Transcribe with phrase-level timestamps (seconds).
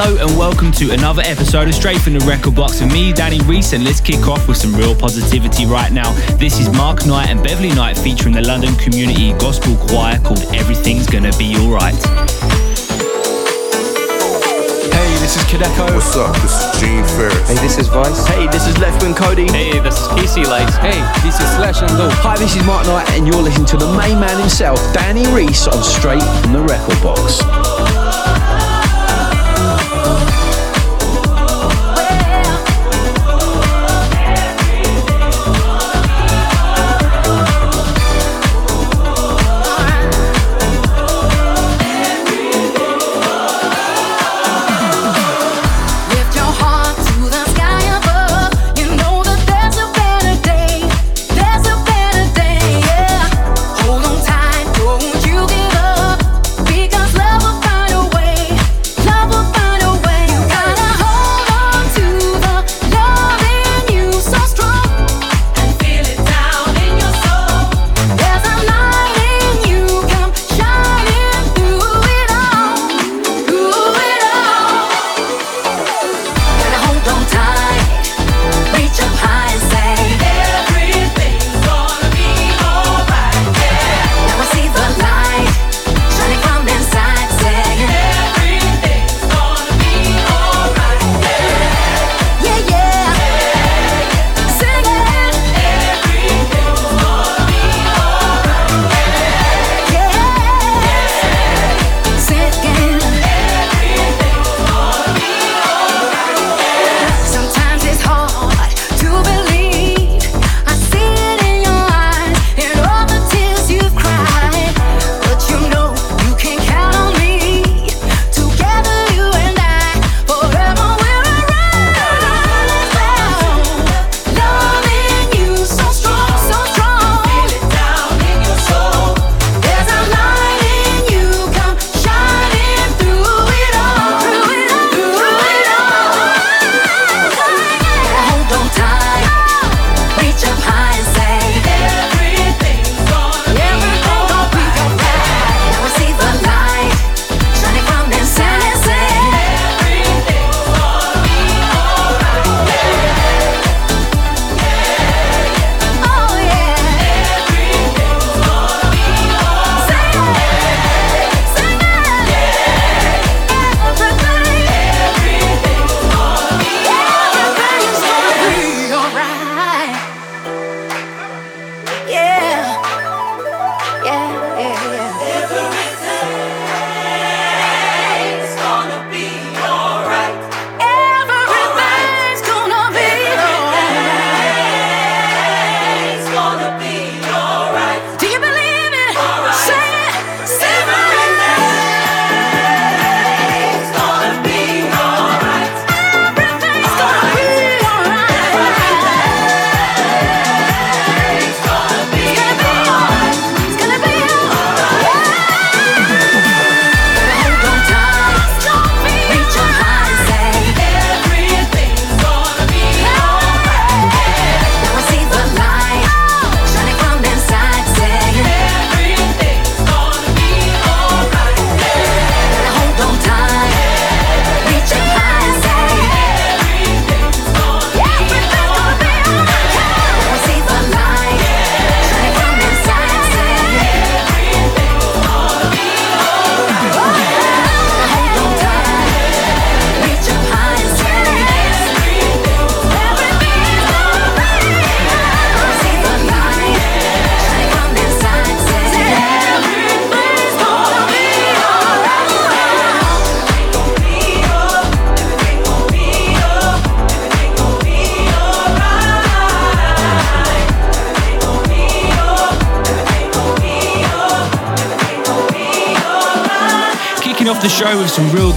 [0.00, 3.40] Hello and welcome to another episode of Straight from the Record Box with me, Danny
[3.50, 6.14] Reese, and let's kick off with some real positivity right now.
[6.38, 11.08] This is Mark Knight and Beverly Knight featuring the London Community Gospel Choir called Everything's
[11.08, 11.98] Gonna Be Alright.
[14.94, 15.90] Hey, this is Kideko.
[15.90, 16.30] What's up?
[16.46, 17.48] This is Gene Farris.
[17.50, 18.24] Hey, this is Vice.
[18.28, 19.50] Hey, this is Lefwin Cody.
[19.50, 20.76] Hey, this is Casey Lights.
[20.76, 22.14] Hey, this is Slash and Dope.
[22.22, 25.66] Hi, this is Mark Knight, and you're listening to the main man himself, Danny Reese,
[25.66, 27.42] on Straight from the Record Box.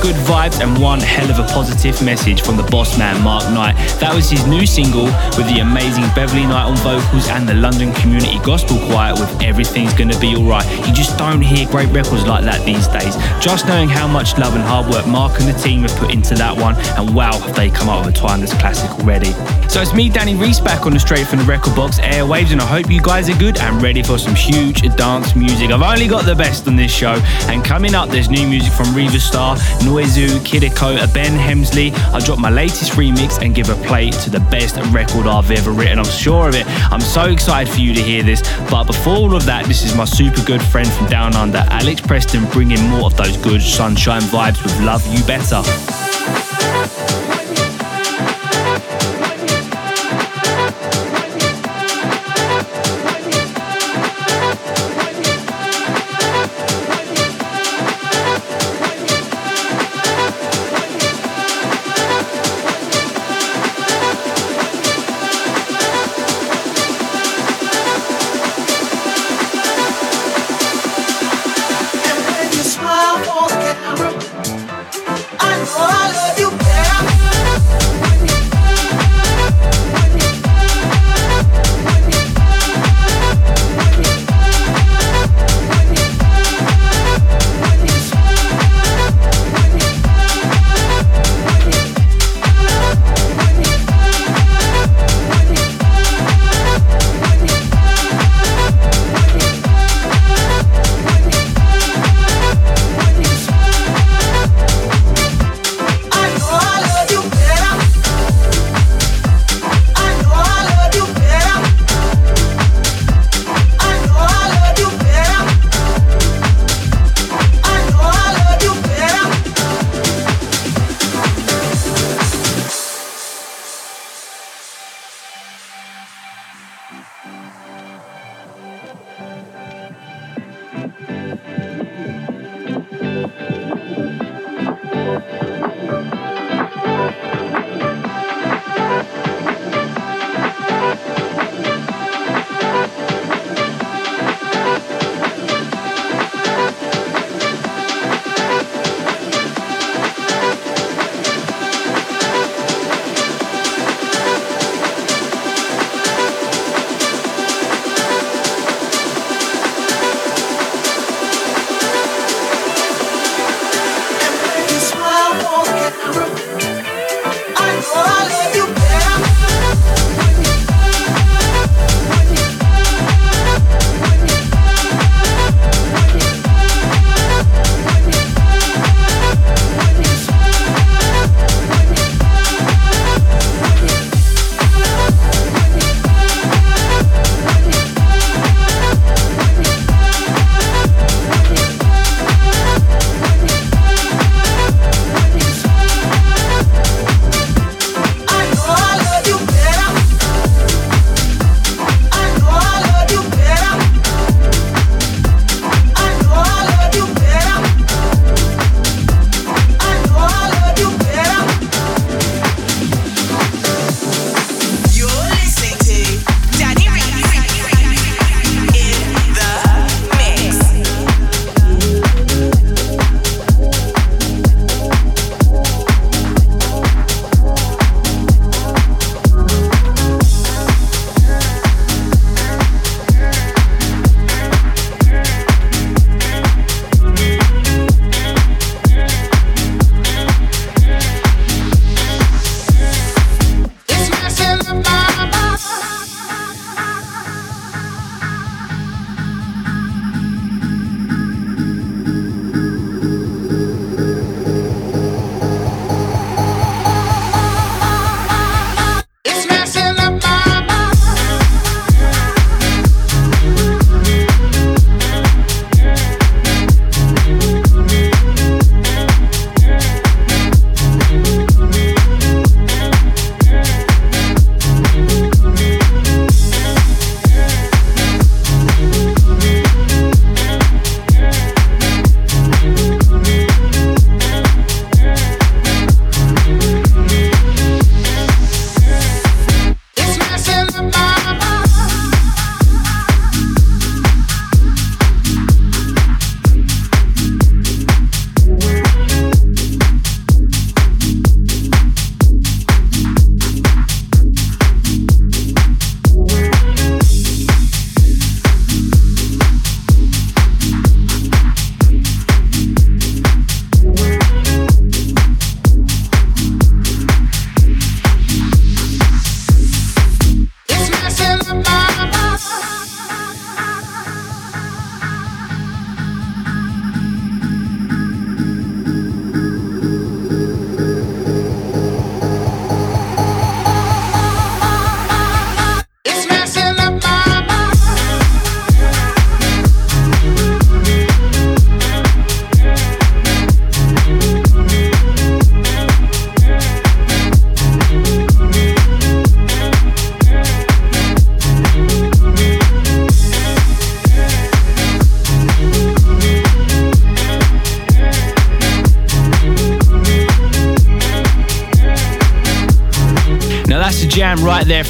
[0.02, 3.76] Good vibes and one hell of a positive message from the boss man Mark Knight.
[4.00, 5.06] That was his new single
[5.38, 9.94] with the amazing Beverly Knight on vocals and the London Community Gospel Choir with Everything's
[9.94, 10.66] Gonna Be Alright.
[10.88, 13.16] You just don't hear great records like that these days.
[13.40, 16.34] Just knowing how much love and hard work Mark and the team have put into
[16.36, 19.32] that one, and wow, have they come up with a timeless classic already.
[19.70, 22.60] So it's me, Danny Reese, back on the Straight from the Record Box airwaves, and
[22.60, 25.70] I hope you guys are good and ready for some huge dance music.
[25.70, 28.94] I've only got the best on this show, and coming up, there's new music from
[28.96, 29.58] Riva Starr,
[29.92, 31.92] Noizu, Kideko, Ben Hemsley.
[32.14, 35.72] I drop my latest remix and give a play to the best record I've ever
[35.72, 36.00] written.
[36.00, 36.66] I'm sure of it.
[36.94, 38.42] I'm so excited for you to hear this.
[38.70, 42.00] But before all of that, this is my super good friend from Down Under, Alex
[42.00, 45.62] Preston, bringing more of those good sunshine vibes with Love You Better.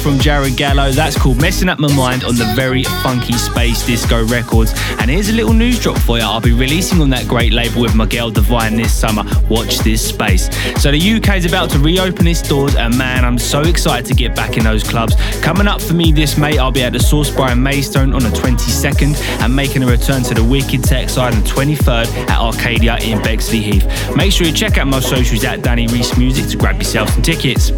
[0.02, 0.90] From Jared Gallo.
[0.90, 4.72] That's called Messing Up My Mind on the very funky Space Disco Records.
[4.98, 6.24] And here's a little news drop for you.
[6.24, 9.22] I'll be releasing on that great label with Miguel Divine this summer.
[9.48, 10.48] Watch this space.
[10.82, 14.14] So the UK is about to reopen its doors, and man, I'm so excited to
[14.14, 15.14] get back in those clubs.
[15.40, 18.22] Coming up for me this May, I'll be at the Source Bar in Maidstone on
[18.22, 22.38] the 22nd and making a return to the Wicked Tech side on the 23rd at
[22.40, 24.16] Arcadia in Bexleyheath.
[24.16, 27.22] Make sure you check out my socials at Danny Reese Music to grab yourself some
[27.22, 27.70] tickets.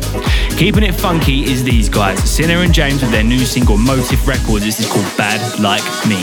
[0.57, 4.27] Keeping it funky is these guys, back Sinner and James with their new single Motive
[4.27, 4.65] Records.
[4.65, 6.23] This is called Bad Like Me.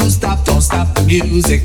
[0.00, 1.64] stop, don't stop the music.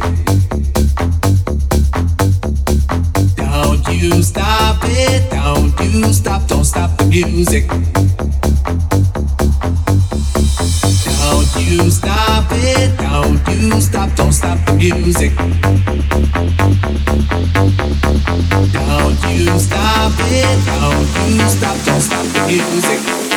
[3.36, 7.68] Don't you stop it, don't you stop, don't stop the music.
[11.06, 15.36] Don't you stop it, don't you stop, don't stop the music.
[18.74, 23.28] Don't you stop it, don't you stop, don't stop the music.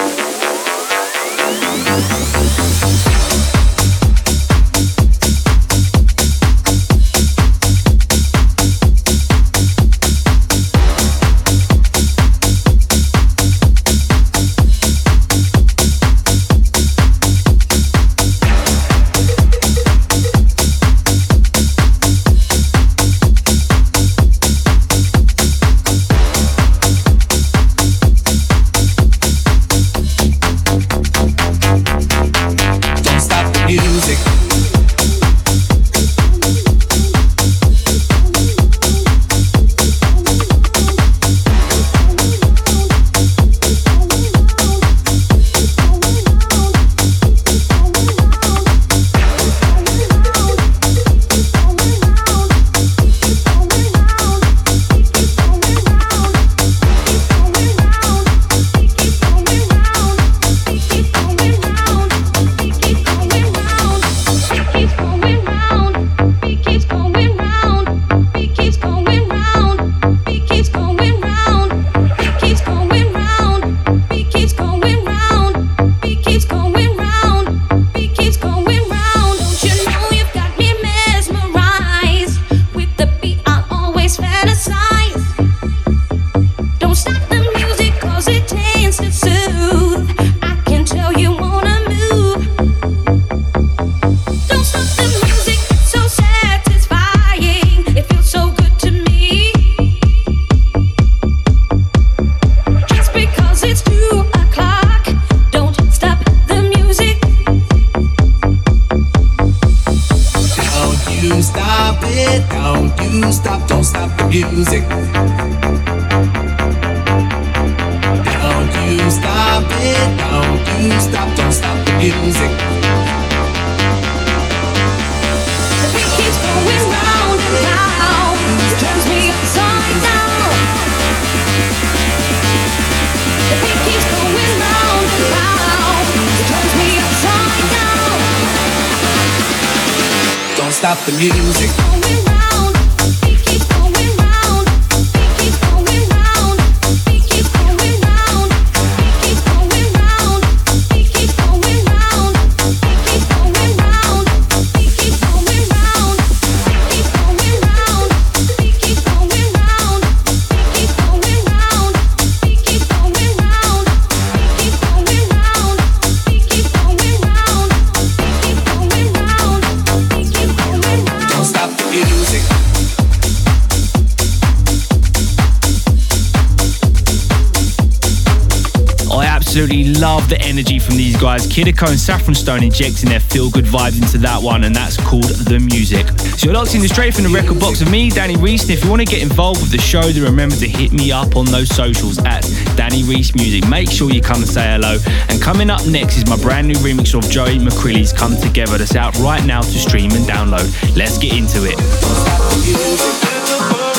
[180.30, 181.44] The energy from these guys.
[181.48, 185.24] Kideko and Saffron Stone injecting their feel good vibes into that one, and that's called
[185.24, 186.06] The Music.
[186.38, 188.62] So you're locked in the straight from the record box of me, Danny Reese.
[188.62, 191.10] And if you want to get involved with the show, then remember to hit me
[191.10, 192.42] up on those socials at
[192.76, 193.68] Danny Reese Music.
[193.68, 194.98] Make sure you come and say hello.
[195.30, 198.94] And coming up next is my brand new remix of Joey McCrilly's Come Together that's
[198.94, 200.96] out right now to stream and download.
[200.96, 203.89] Let's get into it.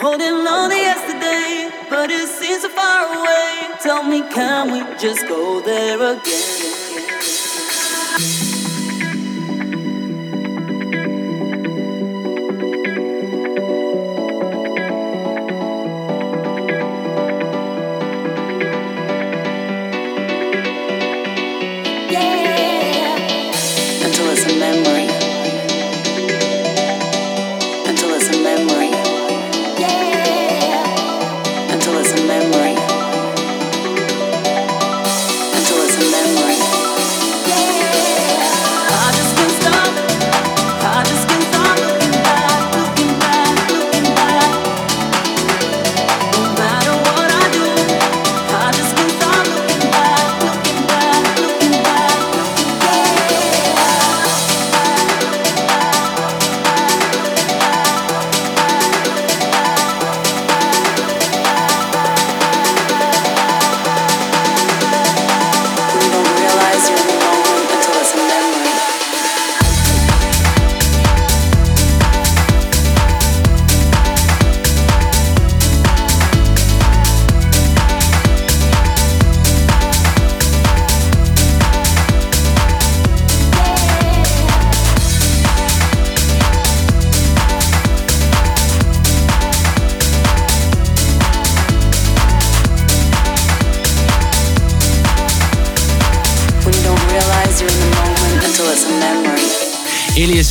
[0.00, 3.68] Holding on to yesterday, but it seems so far away.
[3.82, 6.80] Tell me, can we just go there again?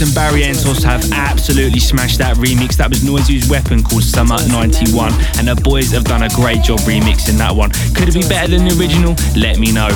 [0.02, 2.78] Ilias Barrientos have absolutely smashed that remix.
[2.78, 5.10] That was Noizu's Weapon called Summer 91,
[5.42, 7.72] and the boys have done a great job remixing that one.
[7.98, 9.18] Could it be better than the original?
[9.34, 9.90] Let me know.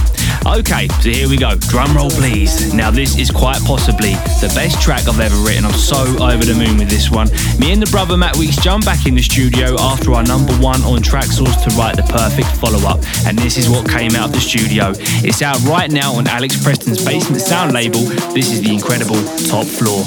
[0.49, 1.53] Okay, so here we go.
[1.69, 2.73] Drum roll, please.
[2.73, 5.69] Now, this is quite possibly the best track I've ever written.
[5.69, 7.29] I'm so over the moon with this one.
[7.61, 10.81] Me and the brother Matt Weeks jump back in the studio after our number one
[10.81, 14.33] on Traxsource to write the perfect follow up, and this is what came out of
[14.33, 14.97] the studio.
[15.21, 18.01] It's out right now on Alex Preston's Basement Sound label.
[18.33, 20.01] This is the incredible Top Floor.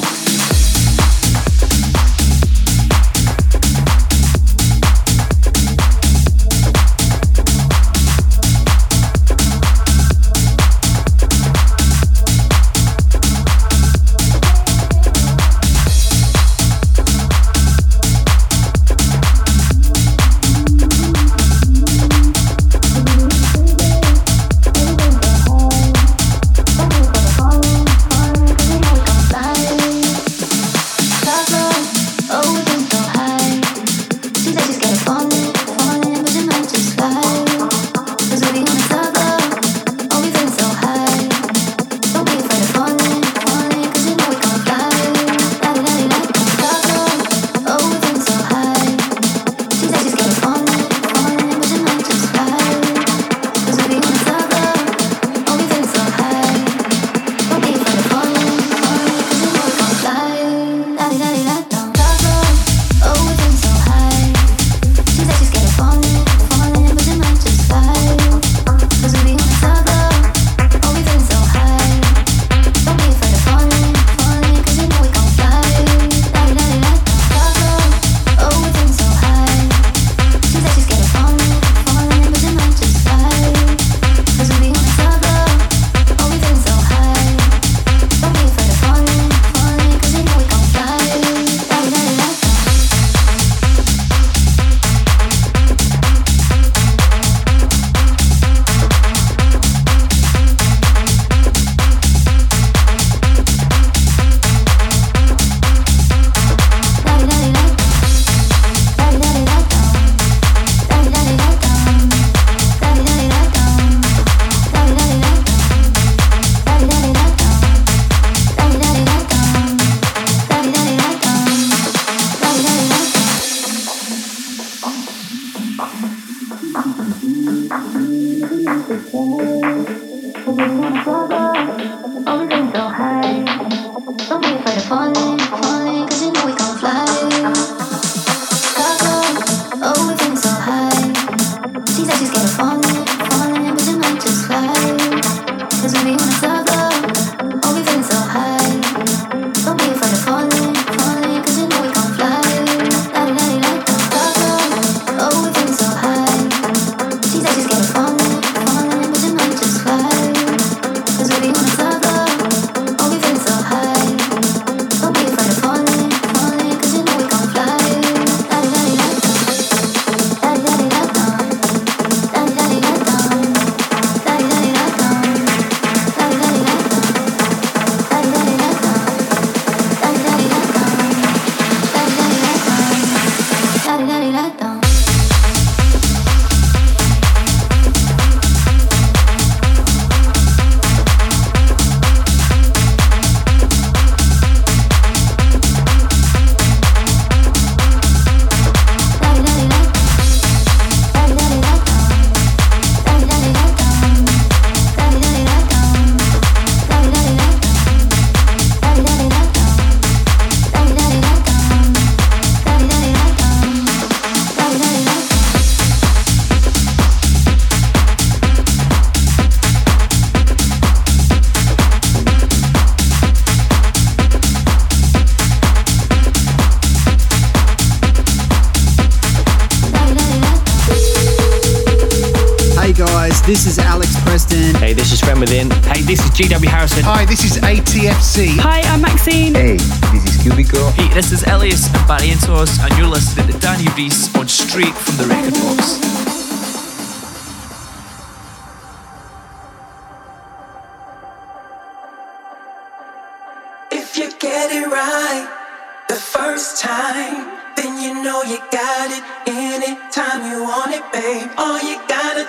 [236.37, 237.03] GW Harrison.
[237.03, 238.59] Hi, this is ATFC.
[238.59, 239.55] Hi, I'm Maxine.
[239.55, 240.93] Hey, this is Cubico.
[240.93, 245.17] Hey, this is Elias and Barrientos, and you're listening to Danny Reese on Straight from
[245.17, 246.16] the Record Box.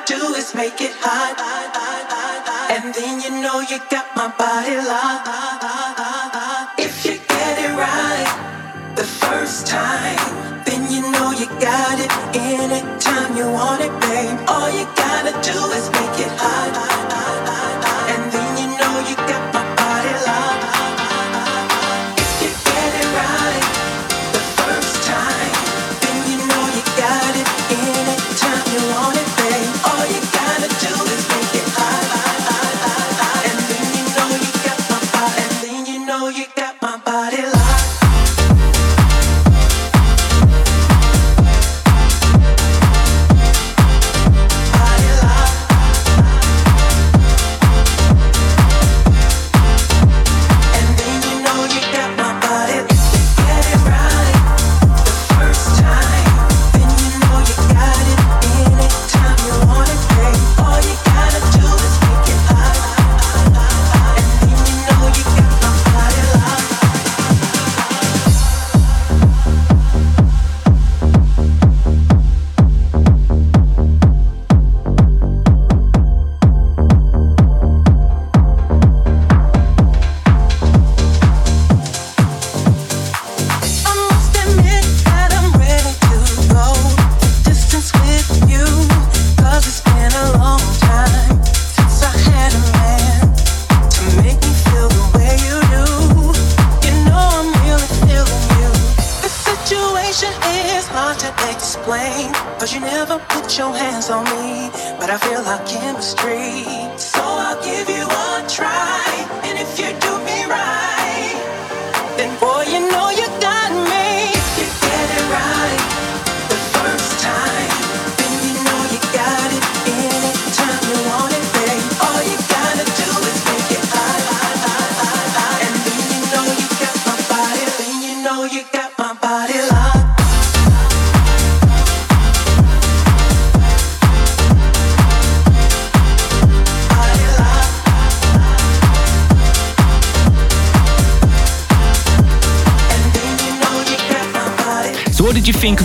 [0.07, 1.35] Do is make it hot.
[2.71, 6.06] And then you know you got my body locked.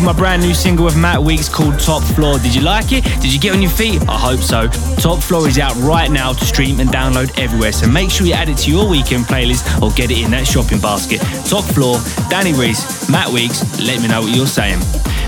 [0.02, 2.38] Of my brand new single with Matt Weeks called Top Floor?
[2.38, 3.04] Did you like it?
[3.20, 4.00] Did you get on your feet?
[4.08, 4.68] I hope so.
[4.96, 8.32] Top Floor is out right now to stream and download everywhere, so make sure you
[8.32, 11.20] add it to your weekend playlist or get it in that shopping basket.
[11.48, 14.80] Top Floor, Danny Reese, Matt Weeks, let me know what you're saying.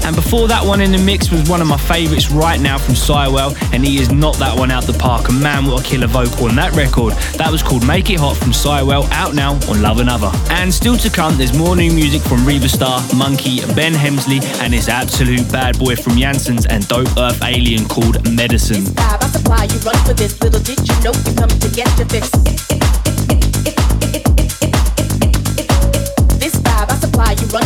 [0.04, 2.94] And before that one in the mix was one of my favourites right now from
[2.94, 5.28] Cywell, and he is not that one out the park.
[5.28, 7.14] And man, what a killer vocal on that record.
[7.38, 10.30] That was called Make It Hot from Cywell, out now on Love Another.
[10.50, 14.72] And still to come, there's more new music from Riva Star, Monki, Ben Hemsley, and
[14.72, 18.82] his absolute bad boy from Janssen's and Dope Earth Alien called Medicine.
[18.82, 21.88] vibe I supply you run for this little did you know you come to get
[21.98, 22.73] your fix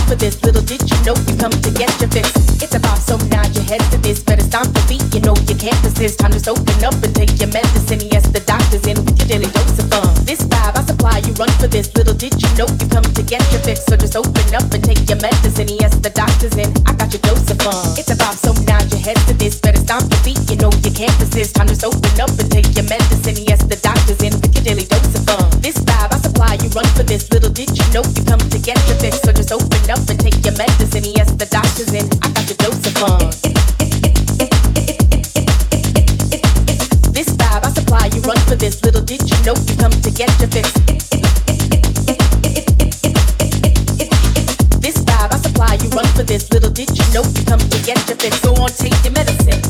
[0.09, 2.33] for this little did you know you come to get your fix?
[2.64, 4.25] It's a about so nod your head to this.
[4.25, 6.19] Better stomp your feet you know you can't resist.
[6.19, 8.00] Time to open up and take your medicine.
[8.09, 10.09] Yes the doctor's in with your daily dose of fun.
[10.25, 11.92] This vibe I supply you run for this.
[11.94, 13.85] Little did you know you come to get your fix.
[13.85, 15.69] So just open up and take your medicine.
[15.77, 16.73] Yes the doctor's in.
[16.88, 17.77] I got your dose of fun.
[18.00, 19.61] It's a about so nod your head to this.
[19.61, 21.61] Better stomp your feet you know you can't resist.
[21.61, 23.37] Time to open up and take your medicine.
[23.44, 25.52] Yes the doctor's in with your daily dose of fun.
[25.61, 27.29] This vibe I supply you run for this.
[27.29, 28.77] Little did you know you come to get
[31.39, 32.05] the doctor's in.
[32.21, 33.31] I got your dose of fun.
[37.15, 38.21] This vibe I supply you.
[38.23, 38.83] Run for this.
[38.83, 40.73] Little did you know you come to get your fix.
[44.83, 45.89] This vibe I supply you.
[45.91, 46.51] Run for this.
[46.51, 48.41] Little did you know you come to get your fix.
[48.41, 49.67] Go on take your medicine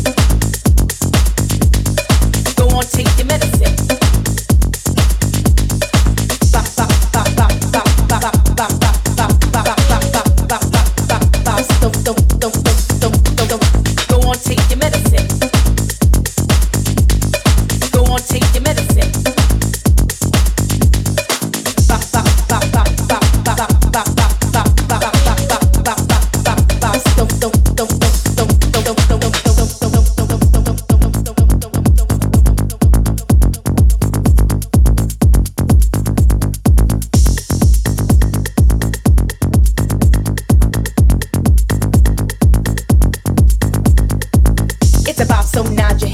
[45.18, 45.37] step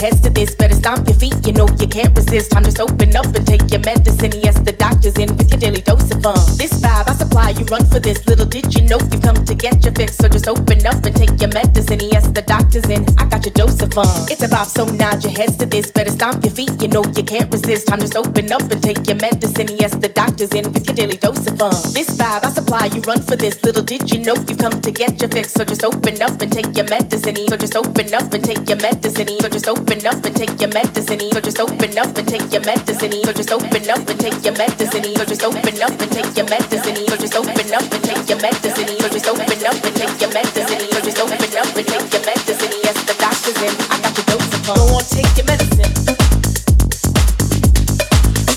[0.05, 0.55] heads to this.
[0.55, 2.51] Better stomp your feet, you know you can't resist.
[2.53, 4.33] Time to open up and take your medicine.
[4.43, 6.37] Yes, the doctor's in with your daily dose of fun.
[6.61, 8.27] This vibe I supply, you run for this.
[8.27, 10.17] Little did you know you come to get your fix.
[10.17, 12.01] So just open up and take your medicine.
[12.13, 13.05] Yes, the doctor's in.
[13.19, 14.09] I got your dose of fun.
[14.31, 15.91] It's a vibe, so nod your heads to this.
[15.91, 17.89] Better stomp your feet, you know you can't resist.
[17.89, 19.69] Time to open up and take your medicine.
[19.81, 21.75] Yes, the doctor's in with your daily dose of fun.
[21.97, 23.63] This vibe I supply, you run for this.
[23.65, 25.53] Little did you know you come to get your fix.
[25.53, 27.37] So just open up and take your medicine.
[27.49, 29.24] So just open up and take your medicine.
[29.27, 31.21] So just open up and take your medicine.
[31.33, 33.13] So just open up and take your medicine.
[33.25, 35.05] So just open up and take your medicine.
[35.17, 36.97] So just open up and take your medicine.
[37.09, 38.89] So just open up and take your medicine.
[39.01, 40.81] So just open up and take your medicine.
[40.93, 42.73] So just open up and take your medicine.
[42.85, 43.75] Yes, the doctor's in.
[43.89, 44.61] I got your dose of.
[44.67, 45.93] Go on, take your medicine.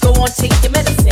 [0.02, 1.07] Go on, take your medicine.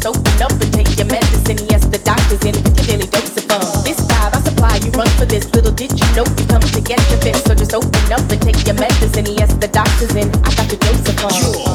[0.00, 1.58] Time open up and take your medicine.
[1.68, 3.60] Yes, the doctor's in with your daily dose of fun.
[3.84, 5.52] This vibe I supply, you run for this.
[5.54, 7.42] Little did you know you come to get your fix.
[7.42, 9.26] So just open up and take your medicine.
[9.26, 10.28] Yes, the doctor's in.
[10.44, 11.69] I got your dose of fun.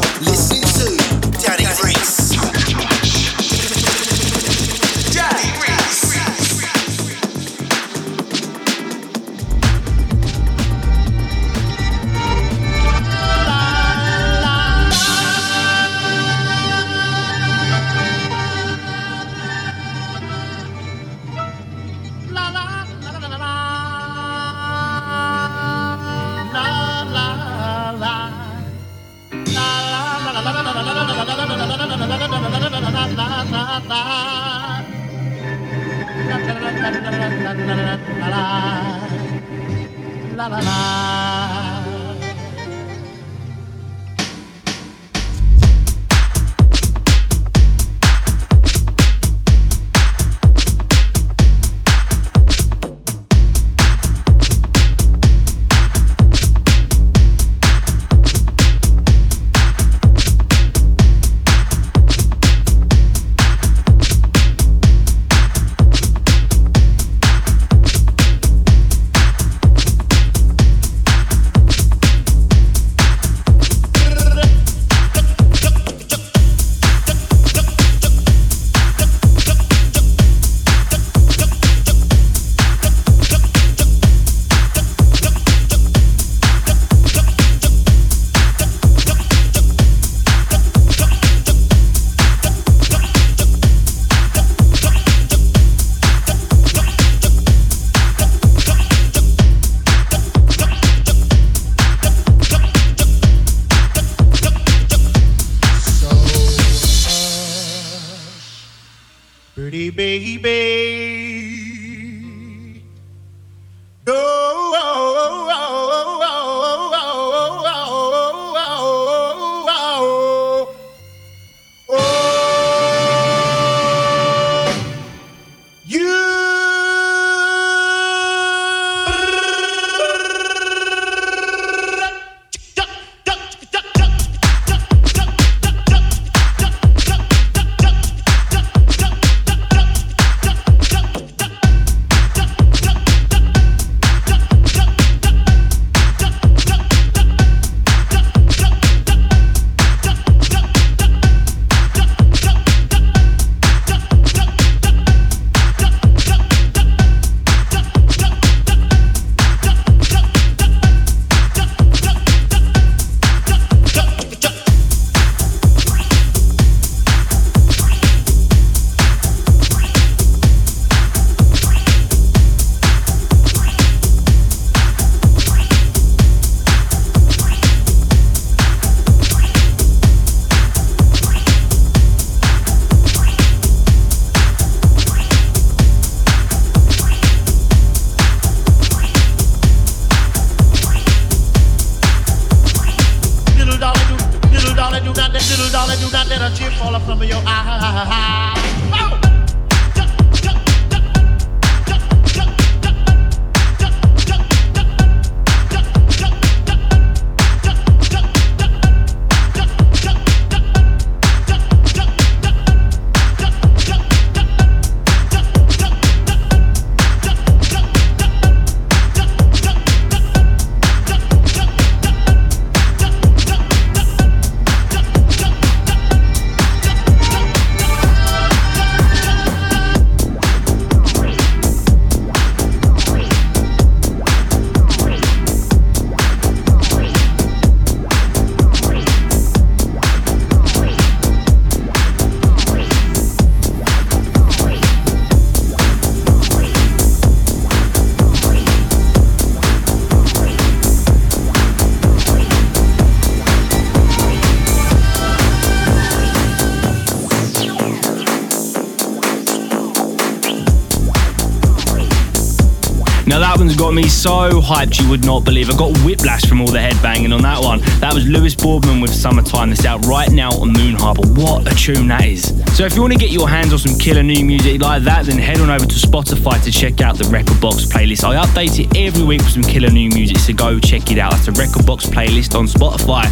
[263.65, 265.71] One's got me so hyped you would not believe.
[265.71, 267.79] I got whiplash from all the headbanging on that one.
[267.99, 269.71] That was Lewis Boardman with Summertime.
[269.71, 271.27] That's out right now on Moon Harbour.
[271.29, 272.53] What a tune that is.
[272.77, 275.25] So if you want to get your hands on some killer new music like that,
[275.25, 278.23] then head on over to Spotify to check out the Record Box playlist.
[278.23, 281.31] I update it every week with some killer new music, so go check it out.
[281.31, 283.25] That's the Record Box playlist on Spotify.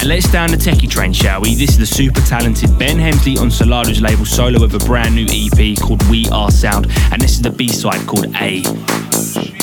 [0.00, 1.54] And let's down the techie train, shall we?
[1.54, 5.26] This is the super talented Ben Hemsley on Solardo's label Sola with a brand new
[5.30, 9.59] EP called We Are Sound, and this is the B side called A.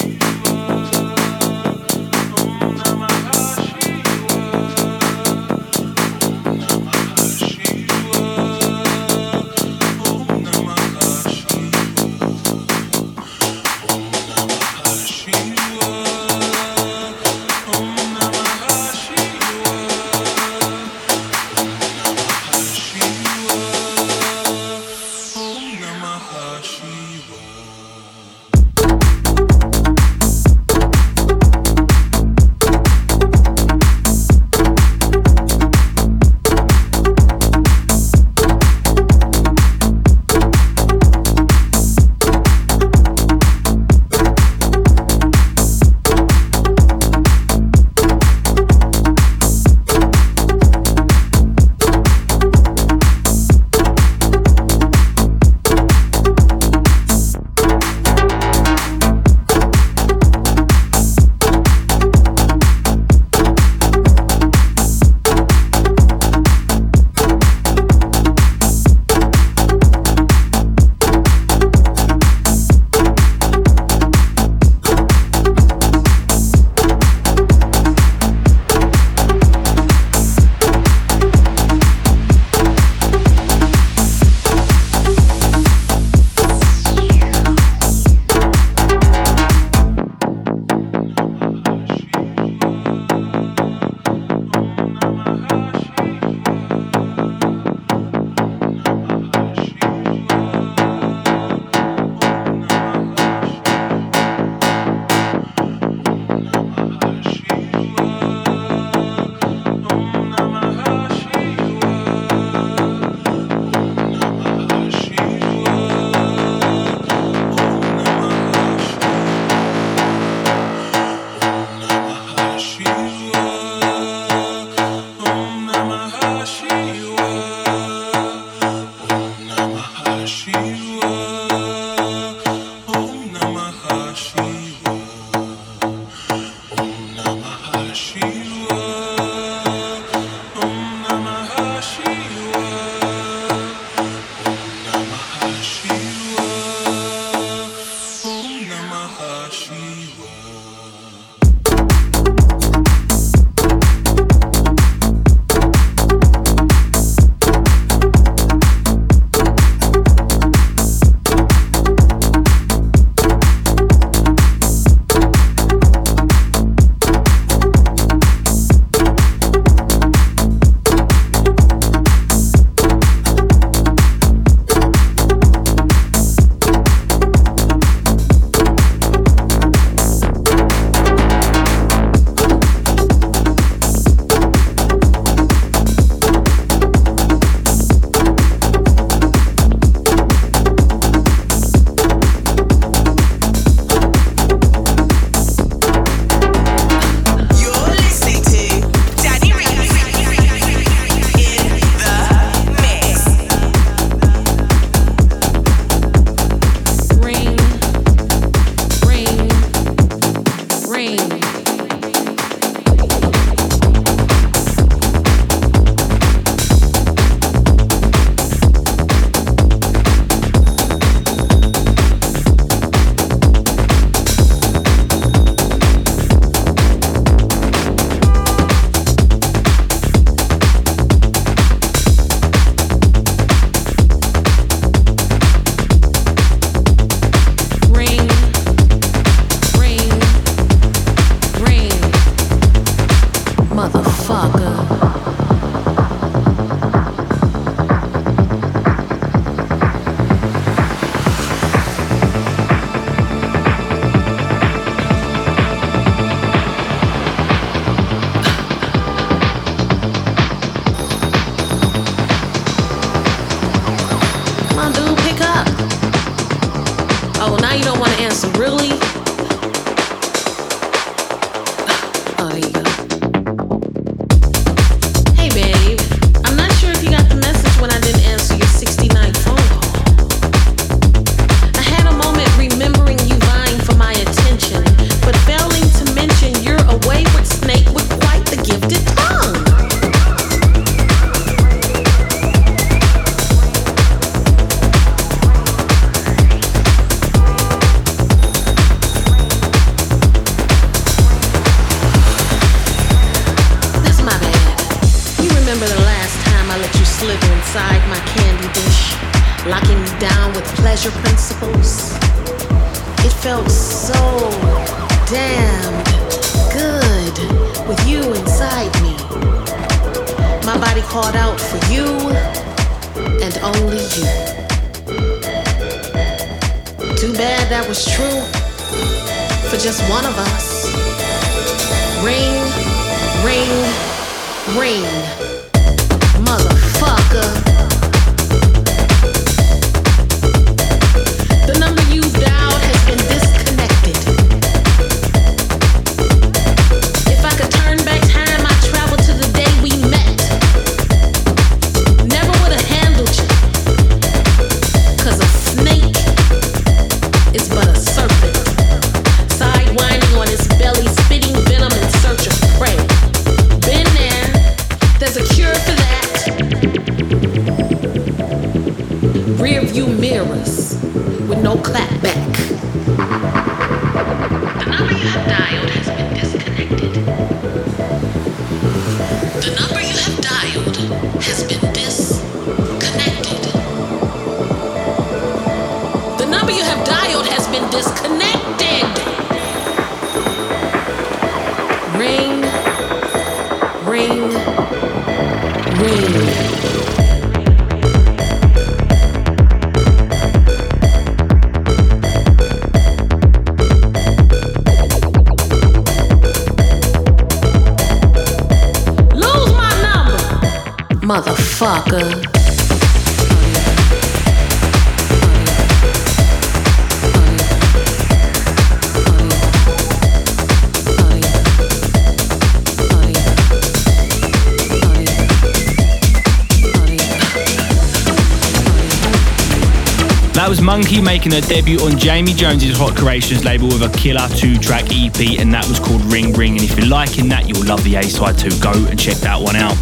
[430.97, 435.59] Monki making her debut on Jamie Jones's Hot Creations label with a killer two-track EP,
[435.61, 436.73] and that was called Ring Ring.
[436.73, 438.73] And if you're liking that, you'll love the A-side too.
[438.81, 439.93] Go and check that one out.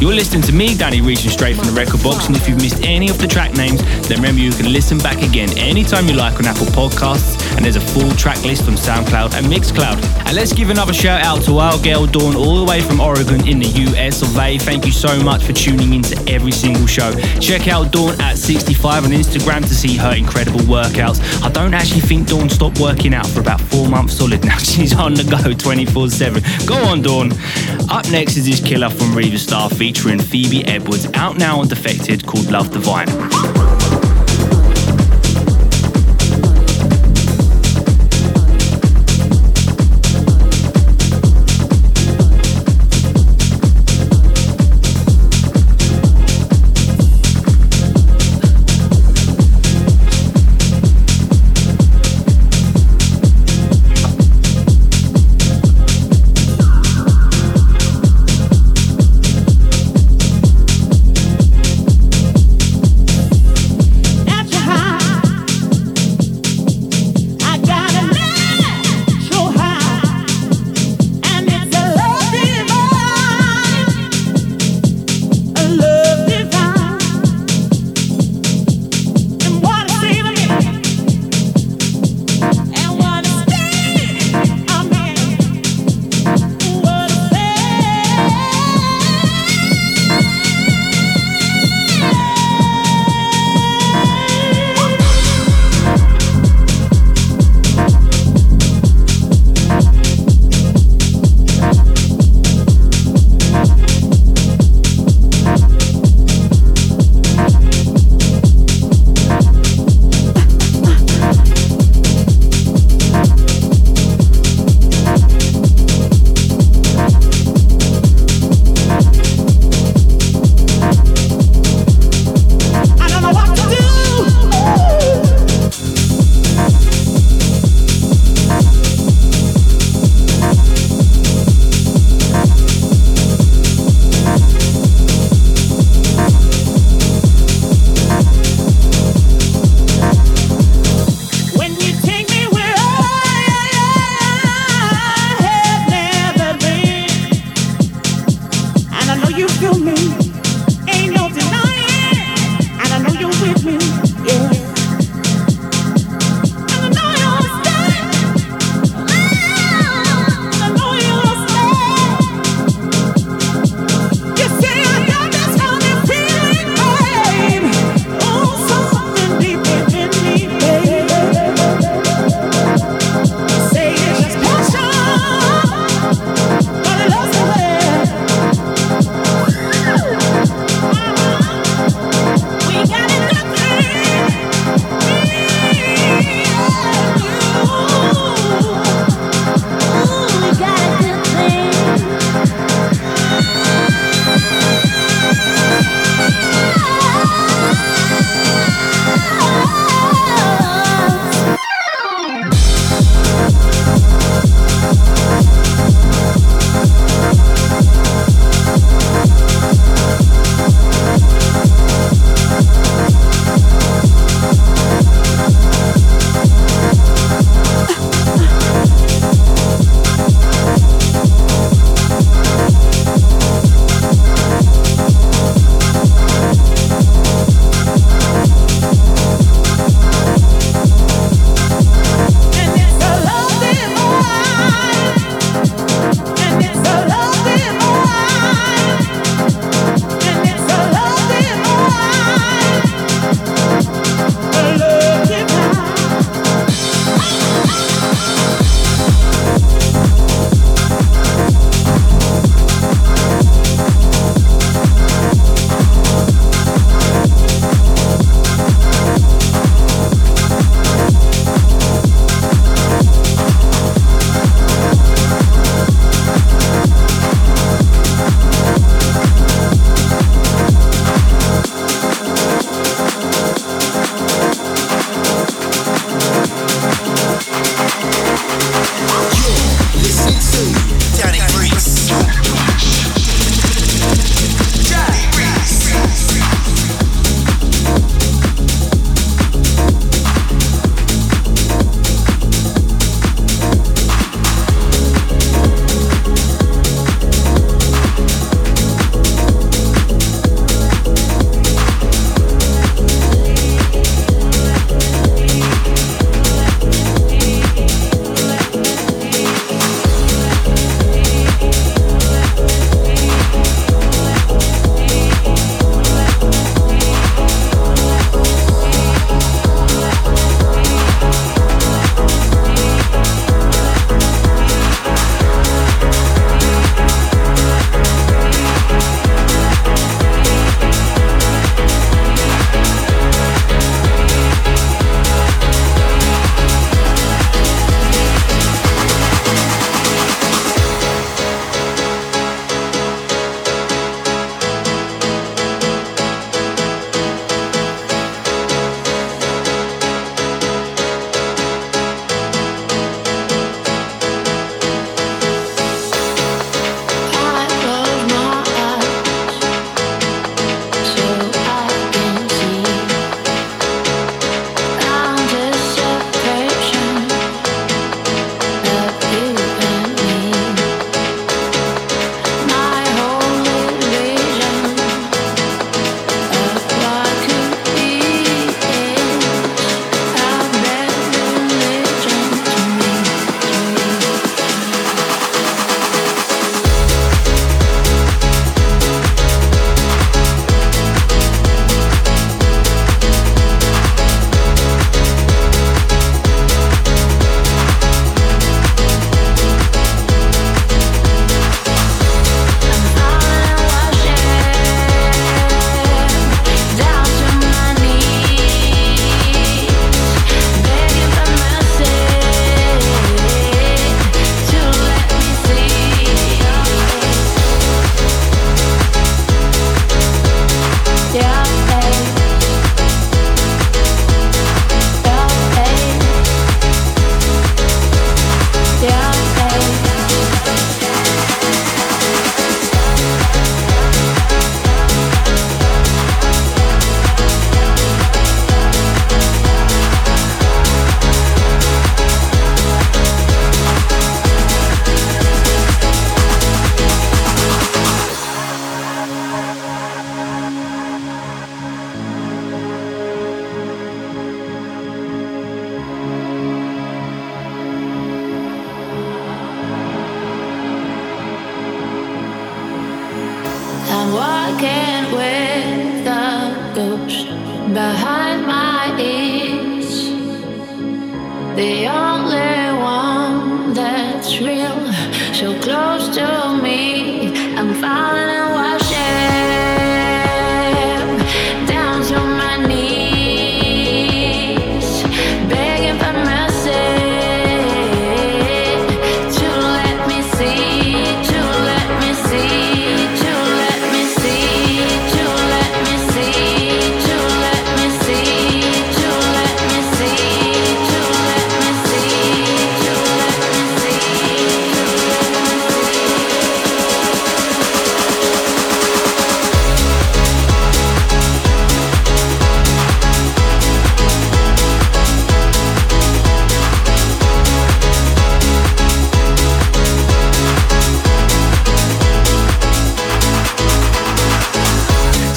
[0.00, 2.28] You're listening to me, Danny, reaching straight from the record box.
[2.28, 5.22] And if you've missed any of the track names, then remember you can listen back
[5.22, 7.34] again anytime you like on Apple Podcasts.
[7.56, 10.02] And there's a full track list from SoundCloud and Mixcloud.
[10.26, 13.46] And let's give another shout out to our girl Dawn, all the way from Oregon
[13.46, 14.58] in the US of A.
[14.58, 17.12] Thank you so much for tuning into every single show.
[17.40, 21.20] Check out Dawn at 65 on Instagram to see her incredible workouts.
[21.42, 24.56] I don't actually think Dawn stopped working out for about four months solid now.
[24.58, 26.42] She's on the go 24 7.
[26.66, 27.32] Go on, Dawn.
[27.90, 32.26] Up next is this killer from Riva Star featuring Phoebe Edwards, out now on Defected
[32.26, 33.08] called Love Divine.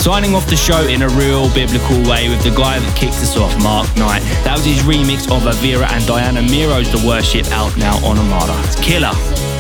[0.08, 3.36] Signing off the show in a real biblical way with the guy that kicked us
[3.36, 4.24] off, Mark Knight.
[4.48, 8.56] That was his remix of Avira and Diana Miro's The Worship out now on Armada.
[8.64, 9.12] It's killer.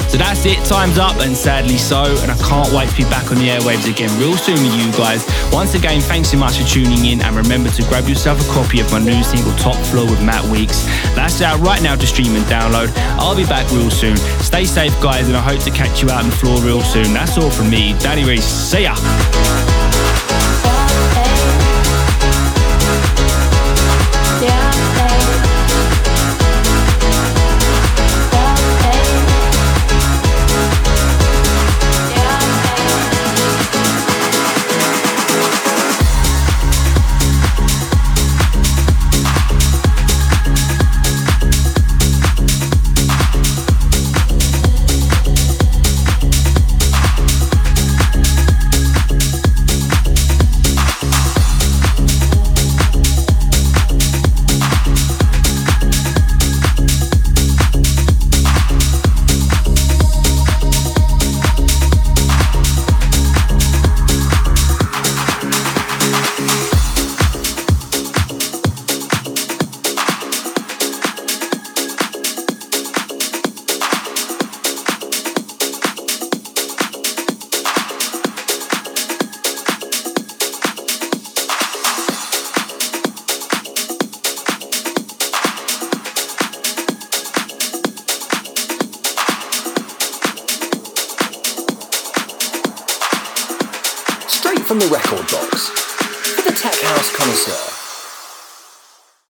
[0.07, 2.07] So that's it, time's up, and sadly so.
[2.23, 4.87] And I can't wait to be back on the airwaves again real soon with you
[4.95, 5.27] guys.
[5.51, 8.79] Once again, thanks so much for tuning in, and remember to grab yourself a copy
[8.79, 10.87] of my new single Top Floor with Matt Weeks.
[11.11, 12.95] That's out right now to stream and download.
[13.19, 14.15] I'll be back real soon.
[14.39, 17.11] Stay safe, guys, and I hope to catch you out on the floor real soon.
[17.11, 18.47] That's all from me, Danny Reese.
[18.47, 18.95] See ya.